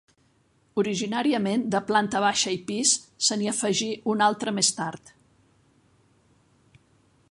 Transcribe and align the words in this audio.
Originàriament 0.83 1.65
de 1.75 1.81
planta 1.91 2.21
baixa 2.25 2.55
i 2.57 2.59
pis, 2.71 2.95
se 3.27 3.39
n'hi 3.41 3.53
afegí 3.55 3.93
un 4.15 4.27
altre 4.31 4.57
més 4.61 4.75
tard. 4.83 5.17